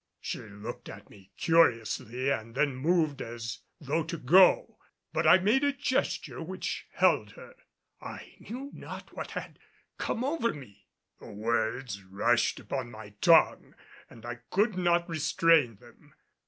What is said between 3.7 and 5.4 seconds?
though to go, but I